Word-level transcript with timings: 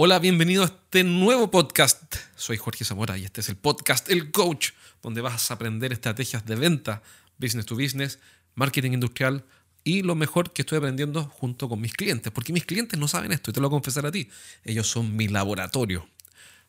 Hola, 0.00 0.20
bienvenido 0.20 0.62
a 0.62 0.66
este 0.66 1.02
nuevo 1.02 1.50
podcast. 1.50 2.14
Soy 2.36 2.56
Jorge 2.56 2.84
Zamora 2.84 3.18
y 3.18 3.24
este 3.24 3.40
es 3.40 3.48
el 3.48 3.56
podcast 3.56 4.08
El 4.08 4.30
Coach, 4.30 4.68
donde 5.02 5.20
vas 5.20 5.50
a 5.50 5.54
aprender 5.54 5.92
estrategias 5.92 6.46
de 6.46 6.54
venta, 6.54 7.02
business 7.36 7.66
to 7.66 7.74
business, 7.74 8.20
marketing 8.54 8.92
industrial 8.92 9.44
y 9.82 10.02
lo 10.02 10.14
mejor 10.14 10.52
que 10.52 10.62
estoy 10.62 10.78
aprendiendo 10.78 11.24
junto 11.24 11.68
con 11.68 11.80
mis 11.80 11.94
clientes, 11.94 12.32
porque 12.32 12.52
mis 12.52 12.64
clientes 12.64 12.96
no 12.96 13.08
saben 13.08 13.32
esto 13.32 13.50
y 13.50 13.54
te 13.54 13.60
lo 13.60 13.68
voy 13.68 13.74
a 13.74 13.80
confesar 13.80 14.06
a 14.06 14.12
ti. 14.12 14.28
Ellos 14.62 14.86
son 14.86 15.16
mi 15.16 15.26
laboratorio. 15.26 16.08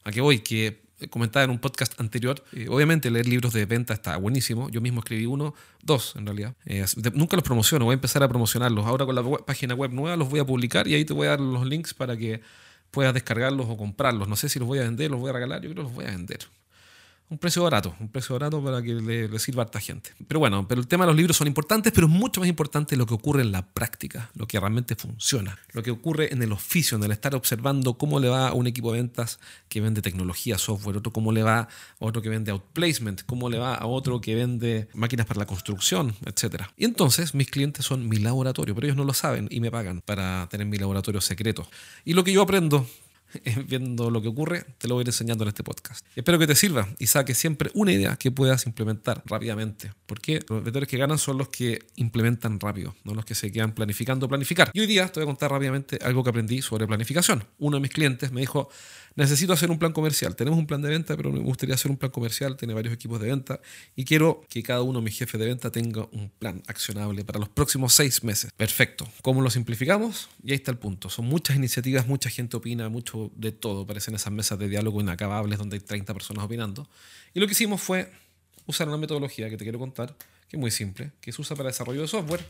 ¿A 0.05 0.11
qué 0.11 0.21
voy? 0.21 0.39
Que 0.39 0.82
comentaba 1.11 1.43
en 1.43 1.52
un 1.52 1.59
podcast 1.59 2.00
anterior, 2.00 2.43
eh, 2.52 2.66
obviamente 2.68 3.11
leer 3.11 3.27
libros 3.27 3.54
de 3.54 3.68
venta 3.68 3.93
está 3.93 4.18
buenísimo. 4.18 4.71
Yo 4.71 4.82
mismo 4.82 5.02
escribí 5.02 5.27
uno, 5.27 5.53
dos 5.84 6.16
en 6.16 6.25
realidad. 6.25 6.55
Eh, 6.66 6.84
nunca 7.14 7.36
los 7.36 7.44
promociono, 7.44 7.86
voy 7.86 7.94
a 7.94 7.94
empezar 7.94 8.23
a 8.23 8.27
promocionarlos. 8.27 8.88
Ahora 8.88 9.05
con 9.05 9.14
la 9.14 9.22
página 9.45 9.75
web 9.75 9.91
nueva 9.94 10.17
los 10.17 10.31
voy 10.31 10.39
a 10.39 10.45
publicar 10.48 10.88
y 10.88 10.95
ahí 10.95 11.05
te 11.05 11.14
voy 11.14 11.27
a 11.27 11.30
dar 11.30 11.41
los 11.41 11.67
links 11.67 11.94
para 11.94 12.17
que 12.17 12.41
puedas 12.91 13.13
descargarlos 13.13 13.67
o 13.70 13.77
comprarlos. 13.77 14.27
No 14.27 14.35
sé 14.35 14.49
si 14.49 14.59
los 14.59 14.67
voy 14.67 14.79
a 14.79 14.84
vender, 14.84 15.11
los 15.11 15.20
voy 15.20 15.30
a 15.30 15.34
regalar, 15.34 15.61
yo 15.61 15.70
creo 15.71 15.84
que 15.84 15.89
los 15.89 15.93
voy 15.93 16.05
a 16.05 16.11
vender. 16.11 16.39
Un 17.31 17.38
precio 17.38 17.61
barato, 17.61 17.95
un 17.99 18.09
precio 18.09 18.33
barato 18.33 18.63
para 18.63 18.81
que 18.81 18.95
le, 18.95 19.38
sirva 19.38 19.61
a 19.61 19.65
esta 19.67 19.79
gente. 19.79 20.11
Pero 20.27 20.39
bueno, 20.39 20.67
pero 20.67 20.81
el 20.81 20.88
tema 20.88 21.05
de 21.05 21.11
los 21.11 21.15
libros 21.15 21.38
son 21.38 21.45
importantes, 21.45 21.93
pero 21.93 22.07
es 22.07 22.13
mucho 22.13 22.41
más 22.41 22.49
importante 22.49 22.95
lo 22.95 23.05
que 23.05 23.13
ocurre 23.13 23.43
en 23.43 23.52
la 23.52 23.67
práctica, 23.67 24.31
lo 24.33 24.47
que 24.47 24.59
realmente 24.59 24.95
funciona, 24.95 25.59
lo 25.73 25.83
que 25.83 25.91
ocurre 25.91 26.33
en 26.33 26.41
el 26.41 26.52
oficio, 26.52 26.97
en 26.97 27.03
el 27.03 27.11
estar 27.11 27.35
observando 27.35 27.99
cómo 27.99 28.19
le 28.19 28.29
va 28.29 28.47
a 28.47 28.53
un 28.53 28.65
equipo 28.65 28.91
de 28.91 29.02
ventas 29.02 29.39
que 29.67 29.79
vende 29.79 30.02
tecnología, 30.02 30.57
software, 30.57 30.97
otro 30.97 31.13
cómo 31.13 31.31
le 31.31 31.43
va 31.43 31.59
a 31.59 31.67
otro 31.99 32.23
que 32.23 32.29
vende 32.29 32.49
outplacement, 32.49 33.21
cómo 33.27 33.47
le 33.47 33.59
va 33.59 33.75
a 33.75 33.85
otro 33.85 34.21
que 34.21 34.33
vende 34.33 34.88
máquinas 34.95 35.27
para 35.27 35.39
la 35.39 35.45
construcción, 35.45 36.16
etc. 36.25 36.63
Y 36.77 36.85
entonces 36.85 37.36
mis 37.36 37.52
clientes 37.52 37.86
son 37.86 38.09
mi 38.09 38.17
laboratorio, 38.17 38.73
pero 38.73 38.88
ellos 38.88 38.97
no 38.97 39.03
lo 39.03 39.14
saben 39.14 39.47
y 39.52 39.59
me 39.59 39.69
pagan 39.69 40.02
para 40.02 40.47
tener 40.49 40.66
mi 40.66 40.77
laboratorio 40.77 41.21
secreto. 41.21 41.67
Y 42.05 42.14
lo 42.14 42.23
que 42.23 42.33
yo 42.33 42.41
aprendo 42.41 42.88
viendo 43.67 44.09
lo 44.09 44.22
que 44.22 44.27
ocurre, 44.27 44.66
te 44.77 44.88
lo 44.88 44.95
voy 44.95 45.02
a 45.02 45.03
ir 45.03 45.08
enseñando 45.09 45.44
en 45.44 45.49
este 45.49 45.63
podcast. 45.63 46.05
Espero 46.16 46.39
que 46.39 46.47
te 46.47 46.55
sirva 46.55 46.88
y 46.99 47.08
saques 47.08 47.38
siempre 47.38 47.71
una 47.73 47.91
idea 47.91 48.16
que 48.16 48.31
puedas 48.31 48.66
implementar 48.66 49.21
rápidamente. 49.25 49.91
Porque 50.05 50.39
los 50.47 50.63
vendedores 50.63 50.89
que 50.89 50.97
ganan 50.97 51.17
son 51.17 51.38
los 51.38 51.49
que 51.49 51.86
implementan 51.95 52.59
rápido, 52.59 52.95
no 53.03 53.13
los 53.13 53.25
que 53.25 53.36
se 53.36 53.52
quedan 53.52 53.73
planificando 53.73 54.27
planificar. 54.27 54.71
Y 54.73 54.80
hoy 54.80 54.88
día 54.88 55.08
te 55.08 55.19
voy 55.19 55.23
a 55.23 55.27
contar 55.27 55.52
rápidamente 55.52 55.99
algo 56.02 56.23
que 56.23 56.30
aprendí 56.30 56.61
sobre 56.61 56.88
planificación. 56.88 57.44
Uno 57.58 57.77
de 57.77 57.81
mis 57.81 57.91
clientes 57.91 58.31
me 58.31 58.41
dijo, 58.41 58.69
necesito 59.16 59.53
hacer 59.53 59.69
un 59.69 59.77
plan 59.77 59.91
comercial. 59.91 60.36
Tenemos 60.36 60.58
un 60.58 60.66
plan 60.66 60.81
de 60.81 60.89
venta, 60.89 61.16
pero 61.16 61.31
me 61.31 61.39
gustaría 61.39 61.75
hacer 61.75 61.91
un 61.91 61.97
plan 61.97 62.11
comercial. 62.11 62.55
Tiene 62.58 62.73
varios 62.73 62.93
equipos 62.93 63.19
de 63.19 63.27
venta 63.27 63.59
y 63.95 64.05
quiero 64.05 64.41
que 64.49 64.64
cada 64.64 64.81
uno 64.81 64.99
de 64.99 65.05
mis 65.05 65.17
jefes 65.17 65.39
de 65.39 65.45
venta 65.45 65.71
tenga 65.71 66.08
un 66.11 66.30
plan 66.39 66.64
accionable 66.67 67.23
para 67.23 67.39
los 67.39 67.49
próximos 67.49 67.93
seis 67.93 68.23
meses. 68.23 68.52
Perfecto. 68.55 69.08
¿Cómo 69.21 69.41
lo 69.41 69.49
simplificamos? 69.49 70.30
Y 70.43 70.52
ahí 70.52 70.55
está 70.55 70.71
el 70.71 70.77
punto. 70.77 71.09
Son 71.09 71.25
muchas 71.25 71.55
iniciativas, 71.55 72.08
mucha 72.08 72.30
gente 72.30 72.58
opina, 72.58 72.89
mucho 72.89 73.19
de 73.36 73.52
todo. 73.52 73.86
Parecen 73.86 74.16
esas 74.16 74.31
mesas 74.31 74.58
de 74.58 74.70
diálogo 74.70 75.02
inacabables 75.02 75.59
donde 75.59 75.75
hay 75.75 75.81
30 75.81 76.14
personas 76.14 76.44
opinando. 76.45 76.88
Y 77.34 77.39
lo 77.39 77.45
que 77.48 77.53
hicimos 77.53 77.81
fue 77.81 78.11
usar 78.66 78.88
una 78.88 78.98
metodología 78.98 79.50
que 79.50 79.58
te 79.58 79.66
quiero 79.66 79.80
contar, 79.80 80.16
que 80.48 80.58
es 80.58 80.59
muy 80.59 80.72
simple, 80.72 81.11
que 81.22 81.31
se 81.31 81.42
usa 81.42 81.56
para 81.56 81.70
desarrollo 81.70 82.02
de 82.02 82.08
software 82.08 82.45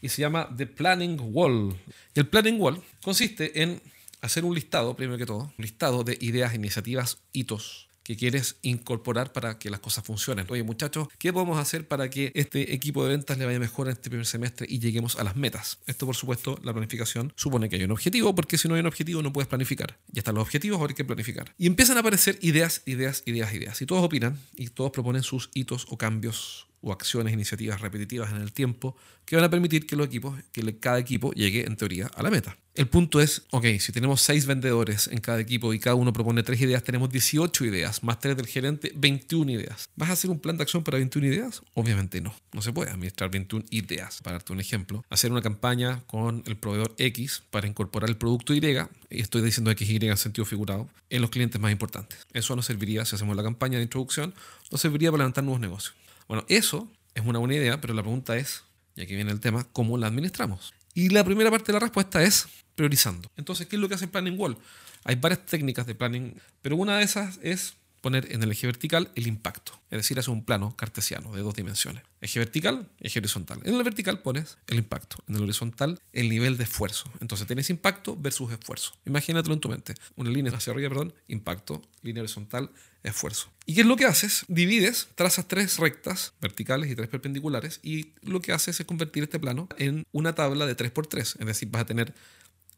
y 0.00 0.08
se 0.08 0.20
llama 0.20 0.48
The 0.56 0.66
Planning 0.66 1.18
Wall. 1.32 1.76
Y 2.14 2.20
el 2.20 2.26
Planning 2.26 2.60
Wall 2.60 2.82
consiste 3.02 3.62
en 3.62 3.80
hacer 4.20 4.44
un 4.44 4.54
listado, 4.54 4.94
primero 4.94 5.18
que 5.18 5.26
todo, 5.26 5.52
un 5.56 5.62
listado 5.64 6.04
de 6.04 6.18
ideas, 6.20 6.54
iniciativas, 6.54 7.18
hitos 7.32 7.88
que 8.02 8.16
quieres 8.16 8.56
incorporar 8.62 9.32
para 9.32 9.58
que 9.58 9.70
las 9.70 9.80
cosas 9.80 10.04
funcionen. 10.04 10.46
Oye, 10.48 10.62
muchachos, 10.62 11.08
¿qué 11.18 11.32
podemos 11.32 11.58
hacer 11.58 11.86
para 11.86 12.10
que 12.10 12.32
este 12.34 12.74
equipo 12.74 13.04
de 13.04 13.10
ventas 13.10 13.38
le 13.38 13.46
vaya 13.46 13.58
mejor 13.58 13.88
en 13.88 13.92
este 13.92 14.10
primer 14.10 14.26
semestre 14.26 14.66
y 14.68 14.78
lleguemos 14.78 15.16
a 15.16 15.24
las 15.24 15.36
metas? 15.36 15.78
Esto, 15.86 16.06
por 16.06 16.16
supuesto, 16.16 16.58
la 16.62 16.72
planificación 16.72 17.32
supone 17.36 17.68
que 17.68 17.76
hay 17.76 17.84
un 17.84 17.92
objetivo, 17.92 18.34
porque 18.34 18.58
si 18.58 18.68
no 18.68 18.74
hay 18.74 18.80
un 18.80 18.86
objetivo 18.86 19.22
no 19.22 19.32
puedes 19.32 19.48
planificar. 19.48 19.98
Ya 20.08 20.20
están 20.20 20.34
los 20.34 20.42
objetivos, 20.42 20.80
ahora 20.80 20.92
hay 20.92 20.96
que 20.96 21.04
planificar. 21.04 21.54
Y 21.58 21.66
empiezan 21.66 21.96
a 21.96 22.00
aparecer 22.00 22.38
ideas, 22.42 22.82
ideas, 22.86 23.22
ideas, 23.26 23.52
ideas. 23.54 23.82
Y 23.82 23.86
todos 23.86 24.04
opinan 24.04 24.38
y 24.56 24.68
todos 24.68 24.90
proponen 24.90 25.22
sus 25.22 25.50
hitos 25.54 25.86
o 25.88 25.98
cambios 25.98 26.66
o 26.82 26.92
acciones, 26.92 27.32
iniciativas 27.32 27.80
repetitivas 27.80 28.30
en 28.32 28.42
el 28.42 28.52
tiempo 28.52 28.96
que 29.24 29.36
van 29.36 29.44
a 29.44 29.50
permitir 29.50 29.86
que 29.86 29.96
los 29.96 30.06
equipos, 30.06 30.38
que 30.52 30.78
cada 30.78 30.98
equipo 30.98 31.32
llegue 31.32 31.64
en 31.66 31.76
teoría 31.76 32.10
a 32.14 32.22
la 32.22 32.30
meta. 32.30 32.56
El 32.74 32.86
punto 32.86 33.20
es, 33.20 33.42
ok, 33.50 33.66
si 33.78 33.92
tenemos 33.92 34.22
seis 34.22 34.46
vendedores 34.46 35.06
en 35.08 35.20
cada 35.20 35.40
equipo 35.40 35.74
y 35.74 35.78
cada 35.78 35.94
uno 35.94 36.12
propone 36.12 36.42
tres 36.42 36.60
ideas, 36.60 36.82
tenemos 36.82 37.10
18 37.10 37.66
ideas, 37.66 38.02
más 38.02 38.18
tres 38.18 38.34
del 38.34 38.46
gerente, 38.46 38.92
21 38.96 39.50
ideas. 39.50 39.90
¿Vas 39.94 40.08
a 40.08 40.12
hacer 40.14 40.30
un 40.30 40.40
plan 40.40 40.56
de 40.56 40.62
acción 40.62 40.82
para 40.82 40.96
21 40.96 41.26
ideas? 41.26 41.62
Obviamente 41.74 42.22
no, 42.22 42.34
no 42.52 42.62
se 42.62 42.72
puede 42.72 42.90
administrar 42.90 43.30
21 43.30 43.66
ideas. 43.70 44.20
Para 44.22 44.38
darte 44.38 44.54
un 44.54 44.60
ejemplo, 44.60 45.04
hacer 45.10 45.30
una 45.30 45.42
campaña 45.42 46.02
con 46.06 46.42
el 46.46 46.56
proveedor 46.56 46.94
X 46.96 47.42
para 47.50 47.66
incorporar 47.66 48.08
el 48.08 48.16
producto 48.16 48.54
Y, 48.54 48.62
y 49.10 49.20
estoy 49.20 49.42
diciendo 49.42 49.70
X, 49.70 49.88
Y 49.88 49.96
en 50.06 50.16
sentido 50.16 50.46
figurado, 50.46 50.88
en 51.10 51.20
los 51.20 51.30
clientes 51.30 51.60
más 51.60 51.72
importantes. 51.72 52.26
Eso 52.32 52.56
nos 52.56 52.64
serviría, 52.64 53.04
si 53.04 53.16
hacemos 53.16 53.36
la 53.36 53.42
campaña 53.42 53.76
de 53.76 53.84
introducción, 53.84 54.34
nos 54.70 54.80
serviría 54.80 55.10
para 55.10 55.24
levantar 55.24 55.44
nuevos 55.44 55.60
negocios. 55.60 55.94
Bueno, 56.32 56.46
eso 56.48 56.90
es 57.12 57.26
una 57.26 57.40
buena 57.40 57.56
idea, 57.56 57.78
pero 57.78 57.92
la 57.92 58.00
pregunta 58.00 58.38
es, 58.38 58.64
y 58.96 59.02
aquí 59.02 59.14
viene 59.14 59.32
el 59.32 59.40
tema, 59.40 59.68
¿cómo 59.70 59.98
la 59.98 60.06
administramos? 60.06 60.72
Y 60.94 61.10
la 61.10 61.24
primera 61.24 61.50
parte 61.50 61.66
de 61.66 61.72
la 61.74 61.80
respuesta 61.80 62.22
es 62.22 62.48
priorizando. 62.74 63.30
Entonces, 63.36 63.66
¿qué 63.66 63.76
es 63.76 63.82
lo 63.82 63.86
que 63.86 63.96
hace 63.96 64.08
Planning 64.08 64.40
Wall? 64.40 64.56
Hay 65.04 65.16
varias 65.16 65.44
técnicas 65.44 65.86
de 65.86 65.94
planning, 65.94 66.34
pero 66.62 66.76
una 66.76 66.96
de 66.96 67.04
esas 67.04 67.38
es 67.42 67.74
poner 68.02 68.32
en 68.32 68.42
el 68.42 68.50
eje 68.50 68.66
vertical 68.66 69.10
el 69.14 69.28
impacto, 69.28 69.80
es 69.88 69.98
decir, 69.98 70.18
hacer 70.18 70.32
un 70.32 70.44
plano 70.44 70.76
cartesiano 70.76 71.32
de 71.32 71.40
dos 71.40 71.54
dimensiones. 71.54 72.02
Eje 72.20 72.40
vertical, 72.40 72.90
eje 73.00 73.20
horizontal. 73.20 73.60
En 73.64 73.74
el 73.74 73.82
vertical 73.84 74.20
pones 74.20 74.58
el 74.66 74.78
impacto, 74.78 75.16
en 75.28 75.36
el 75.36 75.44
horizontal 75.44 76.00
el 76.12 76.28
nivel 76.28 76.58
de 76.58 76.64
esfuerzo. 76.64 77.10
Entonces 77.20 77.46
tienes 77.46 77.70
impacto 77.70 78.16
versus 78.16 78.52
esfuerzo. 78.52 78.92
Imagínatelo 79.06 79.54
en 79.54 79.60
tu 79.60 79.68
mente. 79.68 79.94
Una 80.16 80.30
línea 80.30 80.52
hacia 80.52 80.72
arriba, 80.72 80.88
perdón, 80.88 81.14
impacto, 81.28 81.80
línea 82.02 82.22
horizontal, 82.22 82.70
esfuerzo. 83.04 83.50
¿Y 83.66 83.74
qué 83.74 83.82
es 83.82 83.86
lo 83.86 83.96
que 83.96 84.04
haces? 84.04 84.44
Divides, 84.48 85.08
trazas 85.14 85.46
tres 85.46 85.78
rectas 85.78 86.34
verticales 86.40 86.90
y 86.90 86.96
tres 86.96 87.08
perpendiculares 87.08 87.78
y 87.84 88.14
lo 88.22 88.42
que 88.42 88.52
haces 88.52 88.78
es 88.80 88.84
convertir 88.84 89.22
este 89.22 89.38
plano 89.38 89.68
en 89.78 90.04
una 90.10 90.34
tabla 90.34 90.66
de 90.66 90.76
3x3. 90.76 91.20
Es 91.38 91.46
decir, 91.46 91.68
vas 91.70 91.82
a 91.82 91.86
tener 91.86 92.12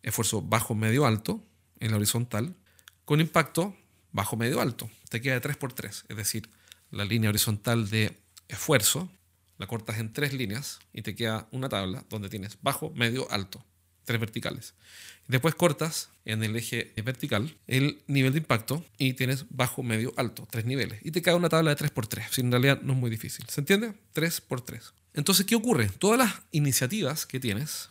esfuerzo 0.02 0.42
bajo, 0.42 0.74
medio, 0.74 1.06
alto 1.06 1.42
en 1.80 1.92
la 1.92 1.96
horizontal 1.96 2.54
con 3.06 3.20
impacto 3.20 3.74
bajo, 4.14 4.36
medio, 4.36 4.62
alto. 4.62 4.90
Te 5.10 5.20
queda 5.20 5.38
de 5.38 5.42
3x3, 5.42 6.04
es 6.08 6.16
decir, 6.16 6.48
la 6.90 7.04
línea 7.04 7.28
horizontal 7.28 7.90
de 7.90 8.16
esfuerzo 8.48 9.10
la 9.58 9.66
cortas 9.66 9.98
en 9.98 10.12
tres 10.12 10.32
líneas 10.32 10.80
y 10.92 11.02
te 11.02 11.14
queda 11.14 11.46
una 11.50 11.68
tabla 11.68 12.04
donde 12.08 12.28
tienes 12.28 12.58
bajo, 12.62 12.90
medio, 12.90 13.30
alto, 13.30 13.64
tres 14.04 14.18
verticales. 14.18 14.74
Después 15.28 15.54
cortas 15.54 16.10
en 16.24 16.42
el 16.42 16.56
eje 16.56 16.92
vertical 17.04 17.56
el 17.66 18.02
nivel 18.06 18.32
de 18.32 18.38
impacto 18.38 18.84
y 18.98 19.14
tienes 19.14 19.46
bajo, 19.50 19.82
medio, 19.82 20.12
alto, 20.16 20.46
tres 20.50 20.64
niveles. 20.64 21.00
Y 21.02 21.12
te 21.12 21.22
queda 21.22 21.36
una 21.36 21.48
tabla 21.48 21.74
de 21.74 21.84
3x3. 21.84 22.28
Si 22.30 22.40
en 22.40 22.50
realidad 22.50 22.82
no 22.82 22.92
es 22.92 22.98
muy 22.98 23.10
difícil. 23.10 23.46
¿Se 23.48 23.60
entiende? 23.60 23.94
3x3. 24.14 24.92
Entonces, 25.14 25.46
¿qué 25.46 25.54
ocurre? 25.54 25.88
Todas 25.88 26.18
las 26.18 26.42
iniciativas 26.50 27.24
que 27.24 27.40
tienes 27.40 27.90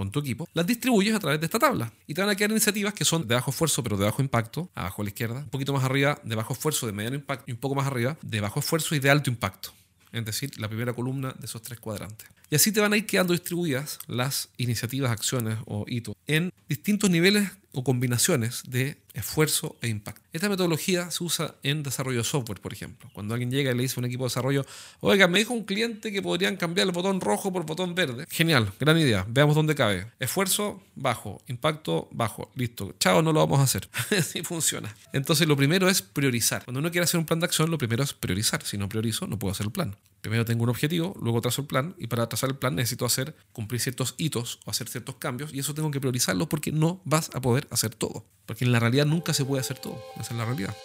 con 0.00 0.10
tu 0.10 0.20
equipo, 0.20 0.48
las 0.54 0.66
distribuyes 0.66 1.14
a 1.14 1.20
través 1.20 1.38
de 1.40 1.44
esta 1.44 1.58
tabla. 1.58 1.92
Y 2.06 2.14
te 2.14 2.22
van 2.22 2.30
a 2.30 2.34
quedar 2.34 2.52
iniciativas 2.52 2.94
que 2.94 3.04
son 3.04 3.28
de 3.28 3.34
bajo 3.34 3.50
esfuerzo, 3.50 3.82
pero 3.82 3.98
de 3.98 4.06
bajo 4.06 4.22
impacto, 4.22 4.70
abajo 4.74 5.02
a 5.02 5.04
la 5.04 5.10
izquierda, 5.10 5.40
un 5.40 5.50
poquito 5.50 5.74
más 5.74 5.84
arriba, 5.84 6.18
de 6.24 6.36
bajo 6.36 6.54
esfuerzo, 6.54 6.86
de 6.86 6.92
mediano 6.92 7.16
impacto, 7.16 7.44
y 7.46 7.52
un 7.52 7.58
poco 7.58 7.74
más 7.74 7.86
arriba, 7.86 8.16
de 8.22 8.40
bajo 8.40 8.60
esfuerzo 8.60 8.94
y 8.94 8.98
de 8.98 9.10
alto 9.10 9.28
impacto. 9.28 9.72
Es 10.10 10.24
decir, 10.24 10.58
la 10.58 10.68
primera 10.68 10.94
columna 10.94 11.34
de 11.38 11.44
esos 11.44 11.60
tres 11.60 11.78
cuadrantes. 11.80 12.26
Y 12.50 12.56
así 12.56 12.72
te 12.72 12.80
van 12.80 12.92
a 12.92 12.96
ir 12.96 13.06
quedando 13.06 13.32
distribuidas 13.32 14.00
las 14.08 14.48
iniciativas, 14.56 15.12
acciones 15.12 15.58
o 15.66 15.84
hitos 15.86 16.16
en 16.26 16.52
distintos 16.68 17.08
niveles 17.08 17.48
o 17.72 17.84
combinaciones 17.84 18.62
de 18.66 18.98
esfuerzo 19.14 19.76
e 19.80 19.88
impacto. 19.88 20.22
Esta 20.32 20.48
metodología 20.48 21.10
se 21.10 21.22
usa 21.22 21.54
en 21.62 21.82
desarrollo 21.82 22.18
de 22.18 22.24
software, 22.24 22.60
por 22.60 22.72
ejemplo. 22.72 23.08
Cuando 23.12 23.34
alguien 23.34 23.50
llega 23.50 23.70
y 23.70 23.76
le 23.76 23.82
dice 23.82 23.94
a 23.96 24.00
un 24.00 24.06
equipo 24.06 24.24
de 24.24 24.30
desarrollo, 24.30 24.66
oiga, 25.00 25.28
me 25.28 25.38
dijo 25.38 25.54
un 25.54 25.64
cliente 25.64 26.12
que 26.12 26.22
podrían 26.22 26.56
cambiar 26.56 26.88
el 26.88 26.92
botón 26.92 27.20
rojo 27.20 27.52
por 27.52 27.64
botón 27.64 27.94
verde. 27.94 28.26
Genial, 28.30 28.72
gran 28.80 28.98
idea. 28.98 29.24
Veamos 29.28 29.54
dónde 29.54 29.74
cabe. 29.74 30.08
Esfuerzo 30.18 30.82
bajo, 30.96 31.40
impacto 31.46 32.08
bajo. 32.10 32.50
Listo. 32.54 32.94
Chao, 32.98 33.22
no 33.22 33.32
lo 33.32 33.40
vamos 33.40 33.60
a 33.60 33.62
hacer. 33.62 33.88
Así 34.18 34.42
funciona. 34.42 34.94
Entonces, 35.12 35.46
lo 35.46 35.56
primero 35.56 35.88
es 35.88 36.02
priorizar. 36.02 36.64
Cuando 36.64 36.80
uno 36.80 36.90
quiere 36.90 37.04
hacer 37.04 37.18
un 37.18 37.26
plan 37.26 37.40
de 37.40 37.46
acción, 37.46 37.70
lo 37.70 37.78
primero 37.78 38.02
es 38.02 38.12
priorizar. 38.12 38.64
Si 38.64 38.76
no 38.76 38.88
priorizo, 38.88 39.26
no 39.26 39.38
puedo 39.38 39.52
hacer 39.52 39.66
el 39.66 39.72
plan. 39.72 39.96
Primero 40.20 40.44
tengo 40.44 40.64
un 40.64 40.68
objetivo, 40.68 41.14
luego 41.20 41.40
trazo 41.40 41.62
el 41.62 41.66
plan 41.66 41.94
y 41.98 42.06
para 42.06 42.28
trazar 42.28 42.50
el 42.50 42.56
plan 42.56 42.74
necesito 42.74 43.06
hacer 43.06 43.34
cumplir 43.52 43.80
ciertos 43.80 44.14
hitos 44.18 44.60
o 44.66 44.70
hacer 44.70 44.88
ciertos 44.88 45.16
cambios 45.16 45.54
y 45.54 45.60
eso 45.60 45.72
tengo 45.72 45.90
que 45.90 46.00
priorizarlo 46.00 46.48
porque 46.48 46.72
no 46.72 47.00
vas 47.04 47.30
a 47.34 47.40
poder 47.40 47.66
hacer 47.70 47.94
todo. 47.94 48.26
Porque 48.44 48.64
en 48.64 48.72
la 48.72 48.80
realidad 48.80 49.06
nunca 49.06 49.32
se 49.32 49.44
puede 49.44 49.60
hacer 49.60 49.78
todo. 49.78 49.98
Esa 50.20 50.32
es 50.34 50.38
la 50.38 50.44
realidad. 50.44 50.76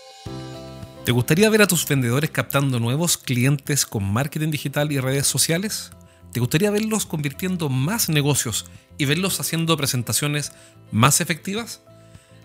¿Te 1.03 1.11
gustaría 1.11 1.49
ver 1.49 1.61
a 1.61 1.67
tus 1.67 1.87
vendedores 1.87 2.31
captando 2.31 2.79
nuevos 2.79 3.17
clientes 3.17 3.85
con 3.85 4.11
marketing 4.11 4.51
digital 4.51 4.91
y 4.91 4.99
redes 4.99 5.27
sociales? 5.27 5.91
¿Te 6.31 6.39
gustaría 6.39 6.71
verlos 6.71 7.05
convirtiendo 7.05 7.69
más 7.69 8.09
negocios 8.09 8.65
y 8.97 9.05
verlos 9.05 9.39
haciendo 9.39 9.75
presentaciones 9.77 10.53
más 10.91 11.21
efectivas? 11.21 11.81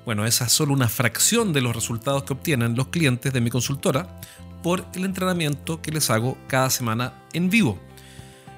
Bueno, 0.05 0.27
esa 0.27 0.47
es 0.47 0.53
solo 0.53 0.73
una 0.73 0.89
fracción 0.89 1.53
de 1.53 1.61
los 1.61 1.75
resultados 1.75 2.25
que 2.25 2.33
obtienen 2.33 2.75
los 2.75 2.89
clientes 2.89 3.33
de 3.33 3.41
mi 3.41 3.51
consultora 3.51 4.21
por 4.63 4.87
el 4.95 5.05
entrenamiento 5.05 5.81
que 5.83 5.93
les 5.93 6.11
hago 6.11 6.37
cada 6.47 6.71
semana 6.71 7.15
en 7.33 7.51
vivo. 7.51 7.79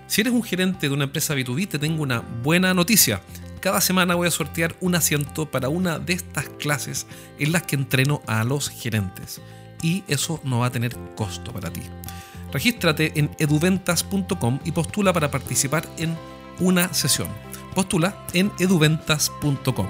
Si 0.06 0.20
eres 0.20 0.32
un 0.32 0.42
gerente 0.42 0.88
de 0.88 0.94
una 0.94 1.04
empresa 1.04 1.34
B2B, 1.34 1.68
te 1.68 1.78
tengo 1.78 2.02
una 2.02 2.20
buena 2.20 2.74
noticia 2.74 3.22
cada 3.62 3.80
semana 3.80 4.16
voy 4.16 4.26
a 4.26 4.32
sortear 4.32 4.74
un 4.80 4.96
asiento 4.96 5.48
para 5.48 5.68
una 5.68 6.00
de 6.00 6.14
estas 6.14 6.48
clases 6.58 7.06
en 7.38 7.52
las 7.52 7.62
que 7.62 7.76
entreno 7.76 8.20
a 8.26 8.42
los 8.42 8.68
gerentes. 8.68 9.40
Y 9.82 10.02
eso 10.08 10.40
no 10.42 10.58
va 10.58 10.66
a 10.66 10.72
tener 10.72 10.96
costo 11.14 11.52
para 11.52 11.72
ti. 11.72 11.82
Regístrate 12.52 13.12
en 13.14 13.30
eduventas.com 13.38 14.58
y 14.64 14.72
postula 14.72 15.12
para 15.12 15.30
participar 15.30 15.88
en 15.96 16.18
una 16.58 16.92
sesión. 16.92 17.28
Postula 17.72 18.26
en 18.32 18.50
eduventas.com. 18.58 19.86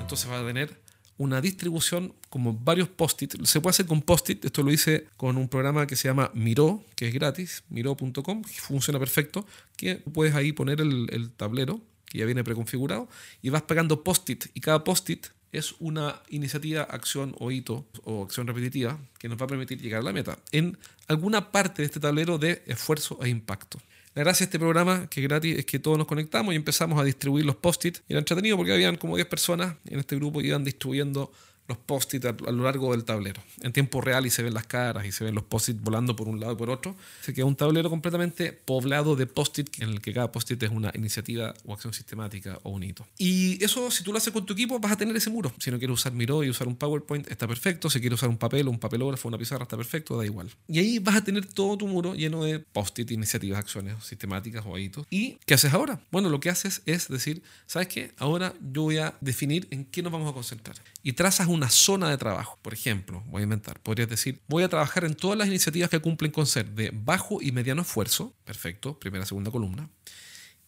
entonces 0.00 0.30
va 0.30 0.38
a 0.38 0.46
tener 0.46 0.83
una 1.16 1.40
distribución 1.40 2.14
como 2.28 2.52
varios 2.52 2.88
post-it. 2.88 3.44
Se 3.44 3.60
puede 3.60 3.70
hacer 3.72 3.86
con 3.86 4.02
post-it. 4.02 4.44
Esto 4.44 4.62
lo 4.62 4.72
hice 4.72 5.06
con 5.16 5.36
un 5.36 5.48
programa 5.48 5.86
que 5.86 5.96
se 5.96 6.08
llama 6.08 6.30
Miro, 6.34 6.84
que 6.96 7.08
es 7.08 7.14
gratis, 7.14 7.64
miro.com, 7.68 8.42
funciona 8.44 8.98
perfecto, 8.98 9.46
que 9.76 9.96
puedes 9.96 10.34
ahí 10.34 10.52
poner 10.52 10.80
el, 10.80 11.08
el 11.10 11.30
tablero, 11.30 11.80
que 12.06 12.18
ya 12.18 12.26
viene 12.26 12.44
preconfigurado, 12.44 13.08
y 13.42 13.50
vas 13.50 13.62
pegando 13.62 14.02
post-it. 14.02 14.46
Y 14.54 14.60
cada 14.60 14.84
post-it 14.84 15.26
es 15.54 15.76
una 15.78 16.20
iniciativa, 16.28 16.82
acción 16.82 17.34
o 17.38 17.50
hito 17.50 17.86
o 18.02 18.24
acción 18.24 18.46
repetitiva 18.46 18.98
que 19.18 19.28
nos 19.28 19.40
va 19.40 19.44
a 19.44 19.48
permitir 19.48 19.80
llegar 19.80 20.00
a 20.00 20.04
la 20.04 20.12
meta 20.12 20.38
en 20.50 20.76
alguna 21.06 21.52
parte 21.52 21.82
de 21.82 21.86
este 21.86 22.00
tablero 22.00 22.38
de 22.38 22.62
esfuerzo 22.66 23.20
e 23.22 23.28
impacto. 23.28 23.78
La 24.14 24.22
gracia 24.22 24.44
este 24.44 24.60
programa, 24.60 25.08
que 25.10 25.20
es 25.20 25.28
gratis, 25.28 25.58
es 25.58 25.66
que 25.66 25.80
todos 25.80 25.98
nos 25.98 26.06
conectamos 26.06 26.54
y 26.54 26.56
empezamos 26.56 27.00
a 27.00 27.04
distribuir 27.04 27.44
los 27.44 27.56
post-it. 27.56 27.98
Era 28.08 28.20
entretenido 28.20 28.56
porque 28.56 28.72
habían 28.72 28.96
como 28.96 29.16
10 29.16 29.26
personas 29.26 29.74
en 29.86 29.98
este 29.98 30.14
grupo 30.14 30.40
y 30.40 30.46
iban 30.46 30.62
distribuyendo 30.62 31.32
los 31.66 31.78
post-it 31.78 32.24
a, 32.24 32.32
lo 32.32 32.64
largo 32.64 32.92
del 32.92 33.04
tablero, 33.04 33.42
en 33.62 33.72
tiempo 33.72 34.00
real 34.00 34.26
y 34.26 34.30
se 34.30 34.42
ven 34.42 34.54
las 34.54 34.66
caras 34.66 35.06
y 35.06 35.12
se 35.12 35.24
ven 35.24 35.34
los 35.34 35.44
post-it 35.44 35.80
volando 35.80 36.14
por 36.16 36.28
un 36.28 36.40
lado 36.40 36.52
y 36.52 36.56
por 36.56 36.70
otro. 36.70 36.96
Se 37.22 37.32
queda 37.32 37.46
un 37.46 37.56
tablero 37.56 37.90
completamente 37.90 38.52
poblado 38.52 39.16
de 39.16 39.26
post-it 39.26 39.80
en 39.80 39.90
el 39.90 40.00
que 40.00 40.12
cada 40.12 40.30
post-it 40.30 40.62
es 40.62 40.70
una 40.70 40.92
iniciativa 40.94 41.54
o 41.64 41.72
acción 41.72 41.92
sistemática 41.92 42.58
o 42.62 42.70
un 42.70 42.82
hito. 42.82 43.06
Y 43.18 43.62
eso, 43.64 43.90
si 43.90 44.04
tú 44.04 44.12
lo 44.12 44.18
haces 44.18 44.32
con 44.32 44.44
tu 44.44 44.52
equipo, 44.52 44.78
vas 44.78 44.92
a 44.92 44.96
tener 44.96 45.16
ese 45.16 45.30
muro. 45.30 45.52
Si 45.58 45.70
no 45.70 45.78
quieres 45.78 45.94
usar 45.94 46.12
Miro 46.12 46.44
y 46.44 46.50
usar 46.50 46.68
un 46.68 46.76
PowerPoint, 46.76 47.30
está 47.30 47.48
perfecto. 47.48 47.88
Si 47.88 48.00
quieres 48.00 48.18
usar 48.18 48.28
un 48.28 48.38
papel 48.38 48.68
un 48.68 48.78
papelógrafo 48.78 49.28
una 49.28 49.38
pizarra, 49.38 49.64
está 49.64 49.76
perfecto, 49.76 50.16
da 50.16 50.24
igual. 50.24 50.50
Y 50.68 50.78
ahí 50.78 50.98
vas 50.98 51.16
a 51.16 51.24
tener 51.24 51.46
todo 51.46 51.76
tu 51.78 51.86
muro 51.86 52.14
lleno 52.14 52.44
de 52.44 52.58
post-it, 52.58 53.10
iniciativas, 53.10 53.58
acciones 53.58 54.02
sistemáticas 54.04 54.64
o 54.66 54.78
hitos. 54.78 55.06
¿Y 55.10 55.38
qué 55.46 55.54
haces 55.54 55.72
ahora? 55.72 56.00
Bueno, 56.10 56.28
lo 56.28 56.40
que 56.40 56.50
haces 56.50 56.82
es 56.86 57.08
decir, 57.08 57.42
¿sabes 57.66 57.88
qué? 57.88 58.12
Ahora 58.18 58.54
yo 58.72 58.82
voy 58.82 58.98
a 58.98 59.14
definir 59.20 59.66
en 59.70 59.84
qué 59.84 60.02
nos 60.02 60.12
vamos 60.12 60.30
a 60.30 60.34
concentrar. 60.34 60.76
Y 61.02 61.12
trazas 61.12 61.48
una 61.54 61.70
zona 61.70 62.10
de 62.10 62.18
trabajo. 62.18 62.58
Por 62.62 62.74
ejemplo, 62.74 63.22
voy 63.26 63.40
a 63.40 63.44
inventar, 63.44 63.80
podrías 63.80 64.08
decir, 64.08 64.40
voy 64.48 64.62
a 64.62 64.68
trabajar 64.68 65.04
en 65.04 65.14
todas 65.14 65.38
las 65.38 65.48
iniciativas 65.48 65.90
que 65.90 66.00
cumplen 66.00 66.30
con 66.30 66.46
ser 66.46 66.70
de 66.70 66.90
bajo 66.92 67.40
y 67.40 67.52
mediano 67.52 67.82
esfuerzo, 67.82 68.34
perfecto, 68.44 68.98
primera, 68.98 69.24
segunda 69.24 69.50
columna, 69.50 69.88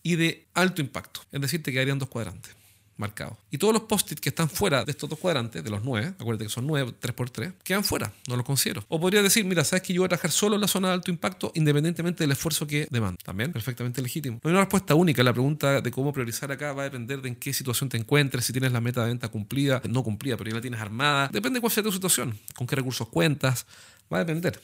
y 0.02 0.16
de 0.16 0.46
alto 0.54 0.80
impacto, 0.80 1.20
es 1.32 1.40
decir, 1.40 1.62
te 1.62 1.72
quedarían 1.72 1.98
dos 1.98 2.08
cuadrantes 2.08 2.54
marcado. 2.96 3.38
Y 3.50 3.58
todos 3.58 3.72
los 3.72 3.82
post-it 3.82 4.18
que 4.18 4.30
están 4.30 4.48
fuera 4.48 4.84
de 4.84 4.90
estos 4.90 5.08
dos 5.08 5.18
cuadrantes, 5.18 5.62
de 5.62 5.70
los 5.70 5.82
nueve, 5.84 6.14
acuérdate 6.18 6.44
que 6.44 6.50
son 6.50 6.66
nueve, 6.66 6.94
tres 6.98 7.14
por 7.14 7.30
tres, 7.30 7.52
quedan 7.62 7.84
fuera, 7.84 8.12
no 8.28 8.36
los 8.36 8.44
considero. 8.44 8.84
O 8.88 9.00
podría 9.00 9.22
decir, 9.22 9.44
mira, 9.44 9.64
sabes 9.64 9.82
que 9.82 9.92
yo 9.92 10.02
voy 10.02 10.06
a 10.06 10.08
trabajar 10.08 10.30
solo 10.30 10.54
en 10.54 10.60
la 10.60 10.68
zona 10.68 10.88
de 10.88 10.94
alto 10.94 11.10
impacto 11.10 11.52
independientemente 11.54 12.24
del 12.24 12.32
esfuerzo 12.32 12.66
que 12.66 12.86
demanda. 12.90 13.18
También, 13.24 13.52
perfectamente 13.52 14.02
legítimo. 14.02 14.40
No 14.42 14.48
hay 14.48 14.52
una 14.52 14.60
respuesta 14.62 14.94
única. 14.94 15.22
La 15.22 15.32
pregunta 15.32 15.80
de 15.80 15.90
cómo 15.90 16.12
priorizar 16.12 16.50
acá 16.52 16.72
va 16.72 16.82
a 16.82 16.84
depender 16.84 17.20
de 17.20 17.28
en 17.28 17.36
qué 17.36 17.52
situación 17.52 17.88
te 17.88 17.96
encuentres, 17.96 18.44
si 18.44 18.52
tienes 18.52 18.72
la 18.72 18.80
meta 18.80 19.02
de 19.02 19.08
venta 19.08 19.28
cumplida, 19.28 19.82
no 19.88 20.02
cumplida, 20.02 20.36
pero 20.36 20.50
ya 20.50 20.56
la 20.56 20.62
tienes 20.62 20.80
armada. 20.80 21.28
Depende 21.32 21.58
de 21.58 21.60
cuál 21.60 21.72
sea 21.72 21.82
tu 21.82 21.92
situación, 21.92 22.38
con 22.54 22.66
qué 22.66 22.76
recursos 22.76 23.08
cuentas, 23.08 23.66
va 24.12 24.18
a 24.18 24.24
depender. 24.24 24.60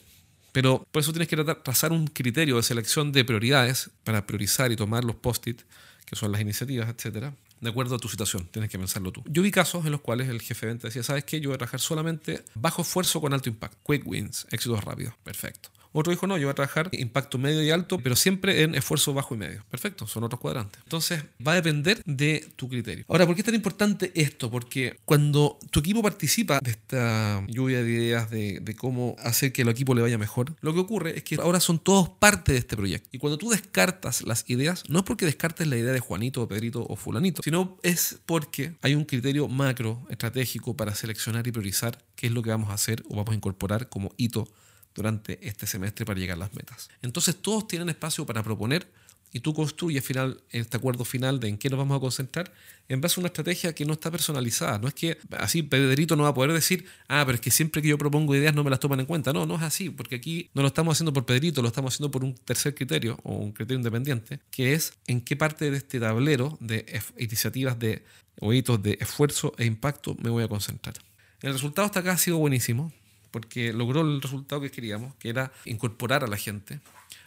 Pero 0.51 0.85
por 0.91 1.01
eso 1.01 1.11
tienes 1.11 1.27
que 1.27 1.35
trazar 1.35 1.91
un 1.91 2.07
criterio 2.07 2.57
de 2.57 2.63
selección 2.63 3.11
de 3.11 3.25
prioridades 3.25 3.89
para 4.03 4.25
priorizar 4.27 4.71
y 4.71 4.75
tomar 4.75 5.03
los 5.03 5.15
post-it, 5.15 5.61
que 6.05 6.15
son 6.15 6.31
las 6.31 6.41
iniciativas, 6.41 6.89
etcétera, 6.89 7.33
de 7.63 7.69
acuerdo 7.69 7.95
a 7.95 7.97
tu 7.97 8.09
situación. 8.09 8.47
Tienes 8.51 8.69
que 8.69 8.77
pensarlo 8.77 9.11
tú. 9.11 9.23
Yo 9.25 9.41
vi 9.41 9.51
casos 9.51 9.85
en 9.85 9.91
los 9.91 10.01
cuales 10.01 10.27
el 10.27 10.41
jefe 10.41 10.65
de 10.65 10.73
venta 10.73 10.87
decía, 10.87 11.01
¿sabes 11.01 11.23
qué? 11.23 11.39
Yo 11.39 11.49
voy 11.49 11.55
a 11.55 11.57
trabajar 11.57 11.79
solamente 11.79 12.43
bajo 12.55 12.81
esfuerzo 12.81 13.21
con 13.21 13.33
alto 13.33 13.49
impacto. 13.49 13.77
Quick 13.85 14.05
wins, 14.05 14.45
éxitos 14.51 14.83
rápidos. 14.83 15.13
Perfecto. 15.23 15.69
Otro 15.93 16.11
dijo, 16.11 16.27
no, 16.27 16.37
yo 16.37 16.47
voy 16.47 16.51
a 16.51 16.55
trabajar 16.55 16.89
impacto 16.91 17.37
medio 17.37 17.63
y 17.63 17.69
alto, 17.69 17.99
pero 17.99 18.15
siempre 18.15 18.63
en 18.63 18.75
esfuerzo 18.75 19.13
bajo 19.13 19.35
y 19.35 19.37
medio. 19.37 19.63
Perfecto, 19.69 20.07
son 20.07 20.23
otros 20.23 20.39
cuadrantes. 20.39 20.81
Entonces, 20.83 21.23
va 21.45 21.53
a 21.53 21.55
depender 21.55 22.01
de 22.05 22.47
tu 22.55 22.67
criterio. 22.67 23.05
Ahora, 23.07 23.25
¿por 23.25 23.35
qué 23.35 23.41
es 23.41 23.45
tan 23.45 23.55
importante 23.55 24.11
esto? 24.15 24.49
Porque 24.49 24.97
cuando 25.05 25.59
tu 25.71 25.79
equipo 25.79 26.01
participa 26.01 26.59
de 26.61 26.71
esta 26.71 27.43
lluvia 27.47 27.83
de 27.83 27.91
ideas 27.91 28.29
de, 28.29 28.59
de 28.59 28.75
cómo 28.75 29.15
hacer 29.19 29.53
que 29.53 29.61
el 29.61 29.69
equipo 29.69 29.93
le 29.93 30.01
vaya 30.01 30.17
mejor, 30.17 30.55
lo 30.61 30.73
que 30.73 30.79
ocurre 30.79 31.17
es 31.17 31.23
que 31.23 31.35
ahora 31.35 31.59
son 31.59 31.79
todos 31.79 32.09
parte 32.09 32.53
de 32.53 32.57
este 32.57 32.75
proyecto. 32.75 33.09
Y 33.11 33.19
cuando 33.19 33.37
tú 33.37 33.49
descartas 33.49 34.23
las 34.23 34.49
ideas, 34.49 34.83
no 34.89 34.99
es 34.99 35.05
porque 35.05 35.25
descartes 35.25 35.67
la 35.67 35.77
idea 35.77 35.93
de 35.93 35.99
Juanito, 35.99 36.41
o 36.41 36.47
Pedrito 36.47 36.85
o 36.87 36.95
Fulanito, 36.95 37.43
sino 37.43 37.77
es 37.83 38.19
porque 38.25 38.75
hay 38.81 38.95
un 38.95 39.05
criterio 39.05 39.47
macro, 39.47 40.05
estratégico, 40.09 40.75
para 40.75 40.95
seleccionar 40.95 41.47
y 41.47 41.51
priorizar 41.51 41.97
qué 42.15 42.27
es 42.27 42.33
lo 42.33 42.41
que 42.41 42.49
vamos 42.49 42.69
a 42.69 42.73
hacer 42.73 43.03
o 43.09 43.15
vamos 43.15 43.31
a 43.31 43.35
incorporar 43.35 43.89
como 43.89 44.11
hito 44.17 44.47
durante 44.95 45.39
este 45.47 45.67
semestre 45.67 46.05
para 46.05 46.19
llegar 46.19 46.35
a 46.35 46.39
las 46.39 46.53
metas. 46.53 46.89
Entonces 47.01 47.35
todos 47.35 47.67
tienen 47.67 47.89
espacio 47.89 48.25
para 48.25 48.43
proponer 48.43 48.87
y 49.35 49.39
tú 49.39 49.53
construyes 49.53 50.05
final, 50.05 50.41
este 50.51 50.77
acuerdo 50.77 51.03
final 51.03 51.39
de 51.39 51.47
en 51.47 51.57
qué 51.57 51.67
nos 51.67 51.79
vamos 51.79 51.97
a 51.97 51.99
concentrar 51.99 52.53
en 52.87 53.01
base 53.01 53.19
a 53.19 53.21
una 53.21 53.27
estrategia 53.27 53.73
que 53.73 53.83
no 53.83 53.93
está 53.93 54.11
personalizada. 54.11 54.77
No 54.77 54.87
es 54.87 54.93
que 54.93 55.17
así 55.31 55.63
Pedrito 55.63 56.15
no 56.15 56.23
va 56.23 56.29
a 56.29 56.33
poder 56.35 56.53
decir, 56.53 56.85
ah, 57.07 57.23
pero 57.25 57.35
es 57.35 57.41
que 57.41 57.49
siempre 57.49 57.81
que 57.81 57.87
yo 57.87 57.97
propongo 57.97 58.35
ideas 58.35 58.53
no 58.53 58.63
me 58.63 58.69
las 58.69 58.79
toman 58.79 58.99
en 58.99 59.07
cuenta. 59.07 59.33
No, 59.33 59.47
no 59.47 59.55
es 59.55 59.63
así, 59.63 59.89
porque 59.89 60.17
aquí 60.17 60.51
no 60.53 60.61
lo 60.61 60.67
estamos 60.67 60.95
haciendo 60.95 61.13
por 61.13 61.25
Pedrito, 61.25 61.63
lo 61.63 61.69
estamos 61.69 61.95
haciendo 61.95 62.11
por 62.11 62.23
un 62.23 62.35
tercer 62.35 62.75
criterio 62.75 63.17
o 63.23 63.33
un 63.33 63.53
criterio 63.53 63.77
independiente, 63.77 64.39
que 64.51 64.73
es 64.73 64.93
en 65.07 65.19
qué 65.19 65.35
parte 65.35 65.71
de 65.71 65.77
este 65.77 65.99
tablero 65.99 66.55
de 66.61 67.01
iniciativas 67.17 67.79
de 67.79 68.03
o 68.39 68.53
hitos 68.53 68.81
de 68.83 68.97
esfuerzo 69.01 69.53
e 69.57 69.65
impacto 69.65 70.15
me 70.21 70.29
voy 70.29 70.43
a 70.43 70.47
concentrar. 70.47 70.95
El 71.41 71.53
resultado 71.53 71.87
hasta 71.87 72.01
acá 72.01 72.11
ha 72.11 72.17
sido 72.17 72.37
buenísimo 72.37 72.93
porque 73.33 73.73
logró 73.73 74.01
el 74.01 74.21
resultado 74.21 74.61
que 74.61 74.69
queríamos, 74.69 75.15
que 75.15 75.27
era 75.27 75.51
incorporar 75.65 76.23
a 76.23 76.27
la 76.27 76.37
gente, 76.37 76.79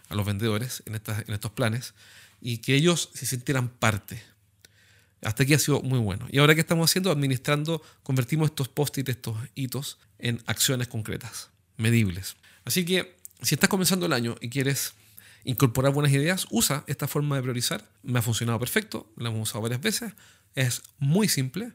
a 0.09 0.15
los 0.15 0.25
vendedores 0.25 0.85
en, 0.87 0.95
estos 0.95 1.51
planes 1.51 1.95
y 2.41 2.59
que 2.59 2.77
ellos 2.77 3.11
se 3.13 3.27
sintieran 3.27 3.69
parte. 3.69 4.23
Hasta 5.23 5.43
aquí 5.43 5.53
ha 5.53 5.59
sido 5.59 5.83
muy 5.83 5.99
bueno. 5.99 6.29
Y 6.31 6.39
ahora 6.39 6.55
que 6.55 6.61
estamos 6.61 6.89
haciendo, 6.89 7.11
administrando, 7.11 7.83
convertimos 8.05 8.51
estos 8.51 8.69
post-it, 8.69 9.09
estos 9.09 9.37
hitos, 9.57 9.99
en 10.21 10.41
acciones 10.47 10.87
concretas, 10.87 11.51
medibles. 11.77 12.37
Así 12.65 12.85
que 12.85 13.17
si 13.43 13.57
estás 13.57 13.69
comenzando 13.69 14.07
el 14.07 14.13
año 14.13 14.37
y 14.41 14.49
quieres 14.49 14.95
incorporar 15.43 15.93
buenas 15.93 16.13
ideas, 16.13 16.47
usa 16.53 16.85
esta 16.87 17.09
forma 17.09 17.35
de 17.35 17.43
priorizar. 17.43 17.85
Me 18.05 18.21
ha 18.21 18.23
funcionado 18.23 18.61
perfecto, 18.61 19.13
la 19.17 19.31
hemos 19.31 19.49
usado 19.49 19.63
varias 19.63 19.81
veces. 19.81 20.13
Es 20.55 20.83
muy 21.01 21.29
simple 21.29 21.73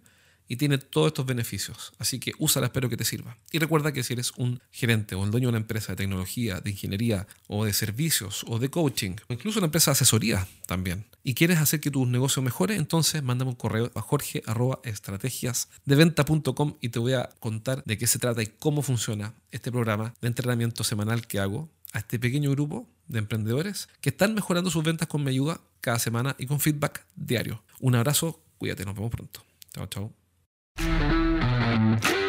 y 0.52 0.58
tiene 0.58 0.78
todos 0.78 1.08
estos 1.08 1.26
beneficios. 1.26 1.94
Así 1.98 2.20
que 2.20 2.34
úsala, 2.38 2.66
espero 2.66 2.90
que 2.90 2.98
te 2.98 3.06
sirva. 3.06 3.38
Y 3.54 3.60
recuerda 3.60 3.94
que 3.94 4.04
si 4.04 4.12
eres 4.12 4.34
un 4.36 4.60
gerente 4.70 5.16
o 5.16 5.24
el 5.24 5.32
dueño 5.32 5.48
de 5.48 5.52
una 5.52 5.60
empresa 5.60 5.94
de 5.94 5.96
tecnología, 5.96 6.60
de 6.60 6.72
ingeniería 6.72 7.26
o 7.48 7.64
de 7.64 7.72
servicios 7.72 8.44
o 8.46 8.60
de 8.60 8.70
coaching, 8.70 9.16
o 9.30 9.34
incluso 9.34 9.60
una 9.60 9.68
empresa 9.68 9.92
de 9.92 9.94
asesoría 9.94 10.46
también, 10.68 11.06
y 11.24 11.36
quieres 11.36 11.60
hacer 11.60 11.80
que 11.80 11.90
tu 11.90 12.06
negocio 12.06 12.42
mejore, 12.42 12.76
entonces 12.76 13.24
mándame 13.24 13.52
un 13.52 13.56
correo 13.56 13.94
a 13.96 14.02
jorge.estrategiasdeventa.com 14.02 16.76
y 16.82 16.90
te 16.90 17.00
voy 17.00 17.14
a 17.14 17.30
contar 17.40 17.82
de 17.86 17.98
qué 17.98 18.06
se 18.06 18.20
trata 18.20 18.44
y 18.44 18.48
cómo 18.48 18.82
funciona 18.82 19.34
este 19.52 19.72
programa 19.72 20.16
de 20.20 20.28
entrenamiento 20.28 20.84
semanal 20.84 21.28
que 21.28 21.40
hago 21.40 21.70
a 21.94 22.00
este 22.00 22.20
pequeño 22.20 22.52
grupo 22.52 22.90
de 23.08 23.20
emprendedores 23.20 23.88
que 24.02 24.10
están 24.10 24.36
mejorando 24.36 24.70
sus 24.70 24.84
ventas 24.84 25.08
con 25.08 25.24
mi 25.24 25.30
ayuda 25.30 25.62
cada 25.80 25.98
semana 25.98 26.36
y 26.38 26.46
con 26.46 26.60
feedback 26.60 27.06
diario. 27.16 27.64
Un 27.80 27.96
abrazo, 27.96 28.44
cuídate, 28.58 28.84
nos 28.84 28.96
vemos 28.96 29.12
pronto. 29.12 29.46
Chao, 29.74 29.88
chao. 29.88 30.21
Thank 30.78 32.10
you. 32.10 32.21